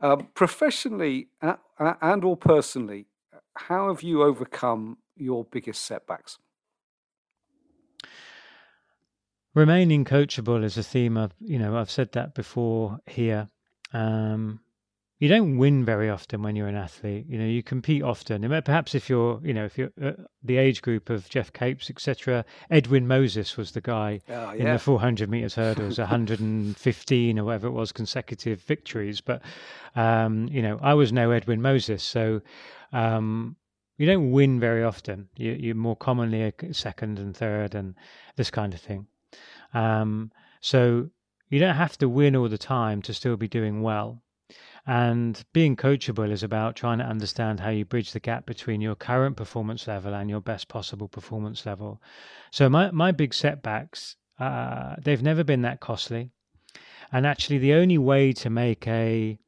[0.00, 3.06] Um, professionally and or personally,
[3.54, 6.38] how have you overcome your biggest setbacks?
[9.54, 13.48] Remaining coachable is a theme of, you know, I've said that before here.
[13.92, 14.60] Um,
[15.24, 17.24] you don't win very often when you're an athlete.
[17.26, 18.46] You know, you compete often.
[18.62, 22.44] Perhaps if you're, you know, if you're uh, the age group of Geoff Capes, etc.
[22.70, 24.52] Edwin Moses was the guy oh, yeah.
[24.52, 29.22] in the 400 meters hurdles, 115 or whatever it was consecutive victories.
[29.22, 29.40] But,
[29.96, 32.42] um, you know, I was no Edwin Moses, so
[32.92, 33.56] um,
[33.96, 35.30] you don't win very often.
[35.38, 37.94] You, you're more commonly a second and third and
[38.36, 39.06] this kind of thing.
[39.72, 41.08] Um, so
[41.48, 44.20] you don't have to win all the time to still be doing well.
[44.86, 48.94] And being coachable is about trying to understand how you bridge the gap between your
[48.94, 52.02] current performance level and your best possible performance level.
[52.50, 56.30] So my, my big setbacks, uh, they've never been that costly.
[57.12, 59.38] And actually, the only way to make a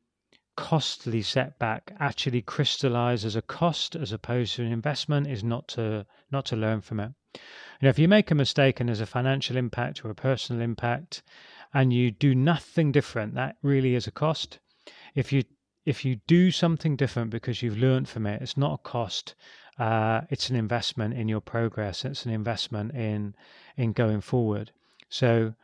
[0.57, 6.07] costly setback actually crystallize as a cost as opposed to an investment is not to
[6.31, 7.13] not to learn from it.
[7.35, 7.41] You
[7.83, 11.23] know, if you make a mistake and there's a financial impact or a personal impact
[11.75, 14.61] and you do nothing different, that really is a cost.
[15.17, 15.43] If you
[15.85, 19.35] if you do something different because you've learned from it, it's not a cost.
[19.79, 22.05] Uh, it's an investment in your progress.
[22.05, 23.35] It's an investment in
[23.77, 24.71] in going forward.
[25.09, 25.55] So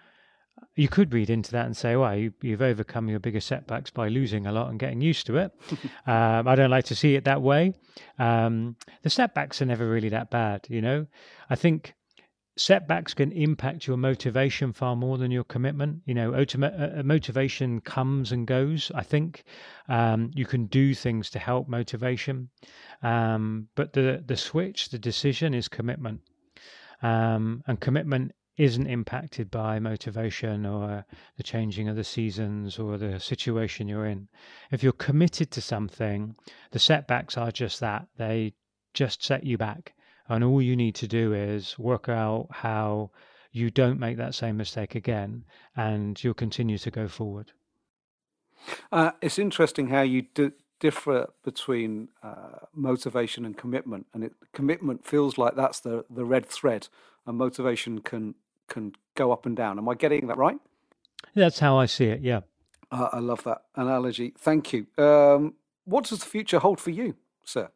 [0.75, 4.09] you could read into that and say, well, you, have overcome your biggest setbacks by
[4.09, 5.53] losing a lot and getting used to it.
[6.07, 7.75] um, I don't like to see it that way.
[8.19, 11.07] Um, the setbacks are never really that bad, you know.
[11.51, 11.95] I think
[12.57, 16.03] setbacks can impact your motivation far more than your commitment.
[16.05, 18.93] You know, ultimate, uh, motivation comes and goes.
[18.95, 19.45] I think
[19.89, 22.51] um, you can do things to help motivation,
[23.03, 26.21] um, but the the switch, the decision, is commitment.
[27.03, 31.05] Um, and commitment isn't impacted by motivation or
[31.37, 34.29] the changing of the seasons or the situation you're in.
[34.71, 36.37] If you're committed to something,
[36.71, 38.07] the setbacks are just that.
[38.19, 38.53] They
[38.93, 39.95] just set you back.
[40.29, 43.11] And all you need to do is work out how
[43.51, 45.45] you don't make that same mistake again
[45.77, 47.53] and you'll continue to go forward.
[48.91, 54.07] Uh, it's interesting how you d- differ between uh, motivation and commitment.
[54.13, 56.89] And it, commitment feels like that's the, the red thread,
[57.27, 58.35] and motivation can
[58.69, 59.79] can go up and down.
[59.79, 60.59] Am I getting that right?
[61.35, 62.21] That's how I see it.
[62.21, 62.41] Yeah.
[62.91, 64.35] Uh, I love that analogy.
[64.39, 64.87] Thank you.
[64.97, 65.55] Um,
[65.85, 67.71] what does the future hold for you, sir?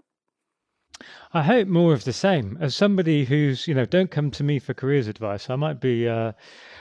[1.32, 2.56] I hope more of the same.
[2.60, 5.50] As somebody who's, you know, don't come to me for careers advice.
[5.50, 6.08] I might be.
[6.08, 6.32] Uh,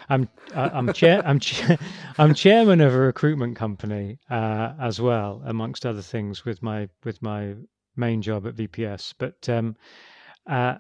[0.10, 0.30] I'm.
[0.54, 1.22] I'm chair.
[1.26, 1.40] I'm.
[1.40, 1.78] Chair,
[2.18, 7.22] I'm chairman of a recruitment company uh, as well, amongst other things, with my with
[7.22, 7.56] my
[7.96, 9.14] main job at VPS.
[9.18, 9.76] But um,
[10.48, 10.76] uh,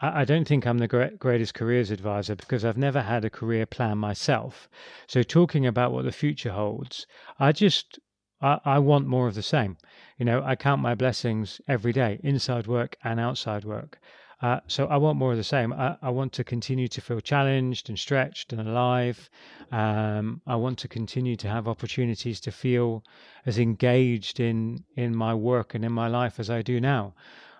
[0.00, 3.66] I, don't think I'm the great, greatest careers advisor because I've never had a career
[3.66, 4.68] plan myself.
[5.06, 7.06] So talking about what the future holds,
[7.38, 7.98] I just
[8.40, 9.76] I, I want more of the same.
[10.18, 14.00] You know, I count my blessings every day, inside work and outside work.
[14.42, 15.72] Uh, so I want more of the same.
[15.72, 19.30] I, I, want to continue to feel challenged and stretched and alive.
[19.70, 23.04] Um, I want to continue to have opportunities to feel
[23.46, 27.14] as engaged in in my work and in my life as I do now.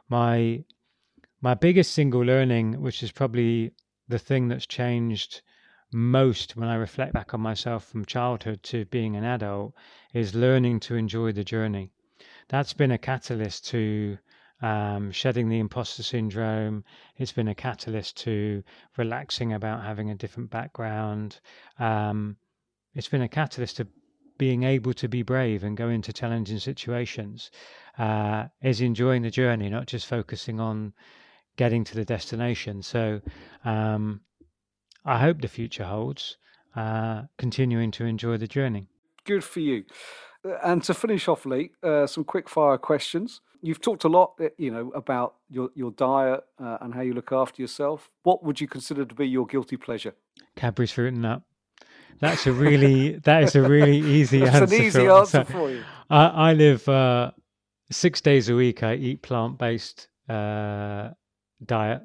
[0.08, 0.64] My
[1.40, 3.72] my biggest single learning, which is probably
[4.08, 5.42] the thing that's changed
[5.92, 9.74] most when I reflect back on myself from childhood to being an adult,
[10.12, 11.92] is learning to enjoy the journey.
[12.48, 14.18] That's been a catalyst to
[14.62, 16.84] um, shedding the imposter syndrome.
[17.16, 18.62] It's been a catalyst to
[18.96, 21.40] relaxing about having a different background.
[21.78, 22.36] Um,
[22.94, 23.86] it's been a catalyst to
[24.38, 27.50] being able to be brave and go into challenging situations.
[27.98, 30.92] Uh, is enjoying the journey, not just focusing on
[31.56, 32.82] getting to the destination.
[32.82, 33.20] So
[33.64, 34.20] um,
[35.04, 36.36] I hope the future holds,
[36.76, 38.88] uh, continuing to enjoy the journey.
[39.24, 39.84] Good for you.
[40.62, 43.40] And to finish off, Lee, uh, some quick fire questions.
[43.60, 47.12] You've talked a lot, uh, you know, about your your diet uh, and how you
[47.14, 48.10] look after yourself.
[48.22, 50.14] What would you consider to be your guilty pleasure?
[50.56, 51.42] Cadbury's fruit and nut.
[52.20, 54.74] That's a really that is a really easy That's answer.
[54.74, 55.16] an easy Phil.
[55.18, 55.84] answer for you.
[56.10, 57.30] I, I live uh,
[57.90, 58.82] six days a week.
[58.82, 61.10] I eat plant based uh,
[61.64, 62.02] diet,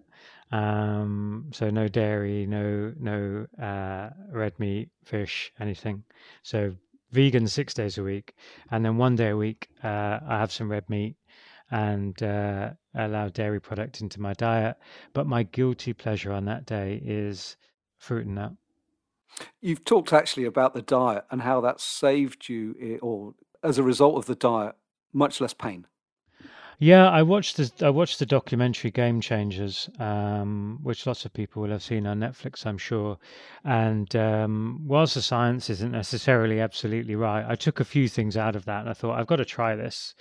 [0.52, 6.04] um, so no dairy, no no uh, red meat, fish, anything.
[6.44, 6.76] So
[7.14, 8.34] vegan six days a week,
[8.72, 11.16] and then one day a week uh, I have some red meat
[11.72, 14.78] and uh, allow dairy product into my diet.
[15.14, 17.56] But my guilty pleasure on that day is
[17.98, 18.54] fruit and nut.
[19.62, 23.34] You've talked actually about the diet and how that saved you, eh, or
[23.64, 24.76] as a result of the diet,
[25.14, 25.88] much less pain.
[26.80, 31.62] Yeah, I watched the I watched the documentary Game Changers, um, which lots of people
[31.62, 33.18] will have seen on Netflix, I'm sure.
[33.64, 38.56] And um, whilst the science isn't necessarily absolutely right, I took a few things out
[38.56, 40.16] of that, and I thought I've got to try this.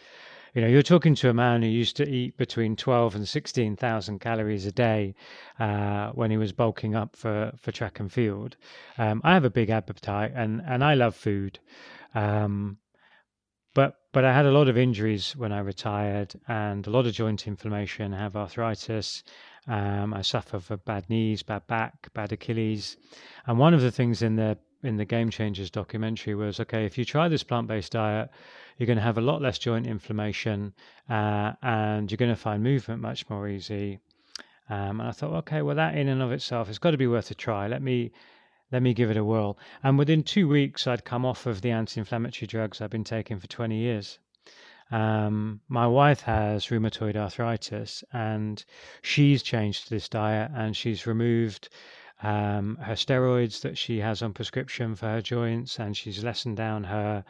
[0.55, 3.75] You know, you're talking to a man who used to eat between twelve and sixteen
[3.75, 5.15] thousand calories a day
[5.59, 8.57] uh, when he was bulking up for for track and field.
[8.99, 11.59] Um, I have a big appetite, and and I love food.
[12.15, 12.77] Um,
[13.75, 17.15] but but I had a lot of injuries when I retired and a lot of
[17.15, 18.13] joint inflammation.
[18.13, 19.23] I have arthritis.
[19.67, 22.97] Um, I suffer from bad knees, bad back, bad Achilles.
[23.47, 26.99] And one of the things in the in the Game Changers documentary was okay, if
[26.99, 28.31] you try this plant based diet,
[28.77, 30.75] you're going to have a lot less joint inflammation
[31.09, 34.01] uh, and you're going to find movement much more easy.
[34.69, 37.07] Um, and I thought, okay, well, that in and of itself has got to be
[37.07, 37.69] worth a try.
[37.69, 38.13] Let me
[38.73, 39.59] let me give it a whirl.
[39.85, 43.39] And within two weeks, I'd come off of the anti inflammatory drugs I've been taking
[43.39, 44.19] for 20 years.
[44.91, 48.63] Um, my wife has rheumatoid arthritis and
[49.01, 51.69] she's changed this diet and she's removed
[52.23, 56.85] um, her steroids that she has on prescription for her joints and she's lessened down
[56.85, 57.25] her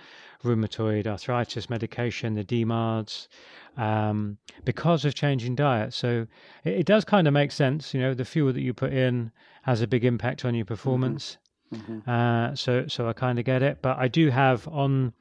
[0.45, 3.29] rheumatoid arthritis medication, the DMARDs,
[3.77, 5.95] um, because of changing diet.
[5.95, 6.27] So
[6.65, 7.95] it, it does kind of make sense.
[7.95, 9.31] You know, the fuel that you put in
[9.63, 11.39] has a big impact on your performance.
[11.73, 12.07] Mhm.
[12.07, 15.15] Uh, so so I kind of get it, but I do have on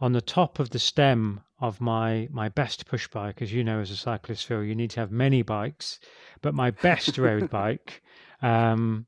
[0.00, 3.80] on the top of the stem of my my best push bike, as you know,
[3.80, 6.00] as a cyclist, Phil, you need to have many bikes,
[6.40, 8.02] but my best road bike,
[8.40, 9.06] um,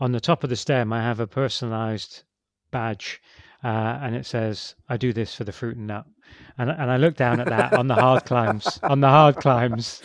[0.00, 2.22] on the top of the stem, I have a personalised
[2.70, 3.20] badge,
[3.62, 6.06] uh, and it says, "I do this for the fruit and nut."
[6.58, 10.02] And and I look down at that on the hard climbs, on the hard climbs,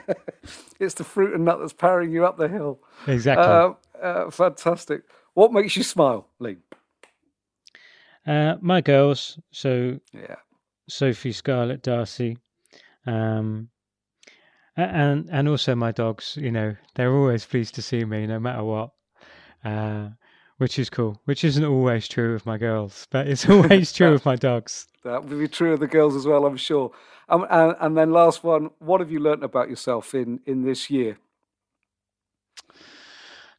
[0.80, 2.80] it's the fruit and nut that's powering you up the hill.
[3.06, 3.44] exactly.
[3.46, 5.02] Uh, uh, fantastic.
[5.34, 6.56] What makes you smile, Lee?
[8.26, 10.36] Uh, my girls, so Yeah.
[10.88, 12.38] Sophie, Scarlett, Darcy,
[13.06, 13.68] um,
[14.76, 16.36] and and also my dogs.
[16.40, 18.90] You know, they're always pleased to see me, no matter what,
[19.64, 20.08] uh,
[20.58, 21.20] which is cool.
[21.24, 24.86] Which isn't always true of my girls, but it's always true of my dogs.
[25.04, 26.92] That would be true of the girls as well, I'm sure.
[27.28, 30.90] Um, and, and then last one, what have you learnt about yourself in, in this
[30.90, 31.18] year?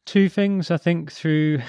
[0.04, 1.60] Two things I think through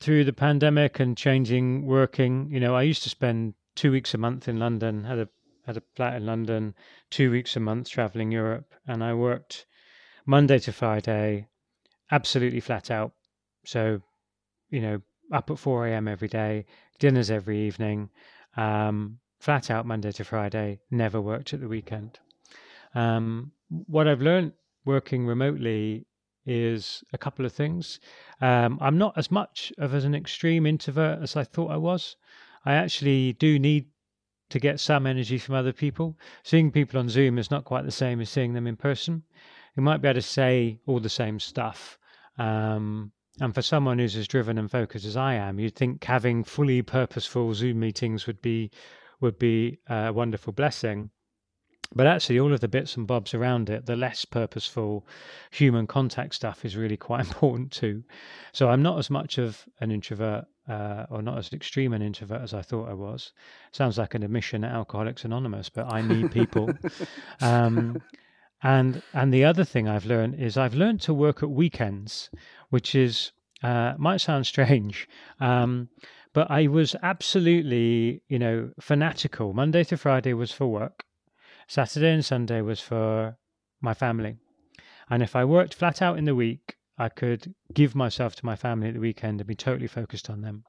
[0.00, 2.48] through the pandemic and changing working.
[2.50, 5.28] You know, I used to spend two weeks a month in London, had a
[5.66, 6.74] had a flat in London,
[7.10, 9.64] two weeks a month traveling Europe, and I worked
[10.26, 11.48] Monday to Friday,
[12.10, 13.12] absolutely flat out.
[13.64, 14.00] So,
[14.70, 15.02] you know,
[15.32, 16.08] up at 4 a.m.
[16.08, 16.66] every day,
[16.98, 18.10] dinners every evening,
[18.56, 22.18] um, flat out Monday to Friday, never worked at the weekend.
[22.94, 23.52] Um,
[23.86, 24.52] what I've learned
[24.84, 26.06] working remotely
[26.46, 28.00] is a couple of things.
[28.40, 32.16] Um, I'm not as much of as an extreme introvert as I thought I was.
[32.64, 33.86] I actually do need
[34.50, 36.18] to get some energy from other people.
[36.42, 39.22] Seeing people on Zoom is not quite the same as seeing them in person.
[39.76, 41.98] You might be able to say all the same stuff.
[42.38, 46.44] Um, and for someone who's as driven and focused as I am, you'd think having
[46.44, 48.70] fully purposeful Zoom meetings would be
[49.20, 51.10] would be a wonderful blessing.
[51.94, 55.06] But actually, all of the bits and bobs around it, the less purposeful
[55.50, 58.02] human contact stuff is really quite important too.
[58.52, 62.40] So I'm not as much of an introvert uh, or not as extreme an introvert
[62.40, 63.32] as I thought I was.
[63.72, 66.70] Sounds like an admission at Alcoholics Anonymous, but I need people.
[67.40, 68.00] um,
[68.64, 72.30] and and the other thing I've learned is I've learned to work at weekends,
[72.70, 73.30] which is
[73.62, 75.08] uh, might sound strange.
[75.38, 75.90] Um,
[76.32, 79.52] but I was absolutely, you know, fanatical.
[79.52, 81.04] Monday to Friday was for work.
[81.68, 83.36] Saturday and Sunday was for
[83.80, 84.36] my family.
[85.08, 88.56] And if I worked flat out in the week, I could give myself to my
[88.56, 90.64] family at the weekend and be totally focused on them.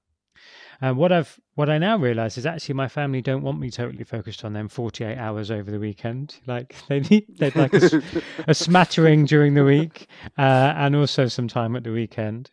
[0.82, 4.04] And what I've what I now realize is actually my family don't want me totally
[4.04, 6.36] focused on them 48 hours over the weekend.
[6.48, 8.02] Like they need they'd like a,
[8.48, 10.08] a smattering during the week
[10.38, 12.52] uh, and also some time at the weekend.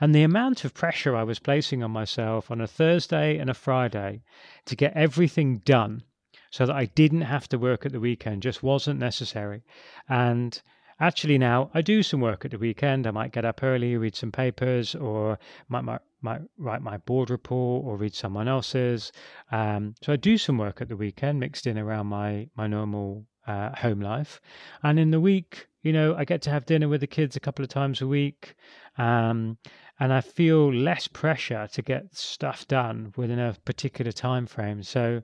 [0.00, 3.54] And the amount of pressure I was placing on myself on a Thursday and a
[3.54, 4.22] Friday
[4.66, 6.02] to get everything done
[6.50, 9.62] so that I didn't have to work at the weekend just wasn't necessary.
[10.08, 10.60] And
[10.98, 13.06] actually now I do some work at the weekend.
[13.06, 17.30] I might get up early, read some papers, or might, might, might write my board
[17.30, 19.12] report or read someone else's.
[19.50, 23.26] Um, so I do some work at the weekend mixed in around my, my normal
[23.46, 24.40] uh, home life.
[24.82, 27.40] And in the week, you know, I get to have dinner with the kids a
[27.40, 28.54] couple of times a week.
[28.98, 29.58] Um,
[29.98, 34.82] and I feel less pressure to get stuff done within a particular time frame.
[34.82, 35.22] So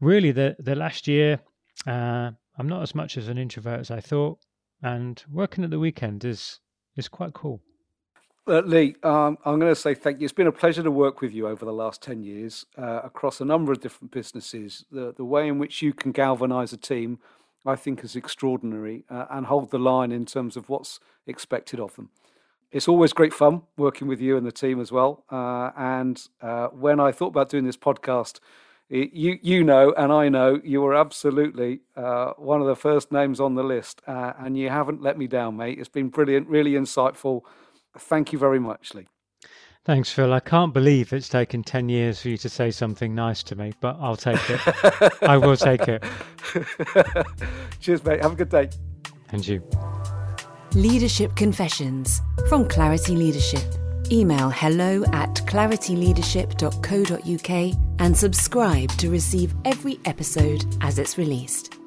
[0.00, 1.40] really, the the last year,
[1.86, 4.38] uh, I'm not as much as an introvert as I thought,
[4.82, 6.60] and working at the weekend is
[6.96, 7.60] is quite cool.
[8.46, 10.24] Uh, Lee, um, I'm going to say thank you.
[10.24, 13.40] It's been a pleasure to work with you over the last 10 years uh, across
[13.40, 14.84] a number of different businesses.
[14.90, 17.18] The, the way in which you can galvanize a team,
[17.66, 21.94] I think, is extraordinary uh, and hold the line in terms of what's expected of
[21.96, 22.10] them.
[22.72, 25.24] It's always great fun working with you and the team as well.
[25.30, 28.40] Uh, and uh, when I thought about doing this podcast,
[28.88, 33.38] you you know and I know you were absolutely uh, one of the first names
[33.38, 35.78] on the list, uh, and you haven't let me down, mate.
[35.78, 37.42] It's been brilliant, really insightful.
[37.98, 39.08] Thank you very much, Lee.
[39.84, 40.32] Thanks, Phil.
[40.32, 43.72] I can't believe it's taken 10 years for you to say something nice to me,
[43.80, 44.60] but I'll take it.
[45.22, 46.04] I will take it.
[47.80, 48.22] Cheers, mate.
[48.22, 48.68] Have a good day.
[49.30, 49.62] And you.
[50.74, 53.64] Leadership Confessions from Clarity Leadership.
[54.12, 61.79] Email hello at clarityleadership.co.uk and subscribe to receive every episode as it's released.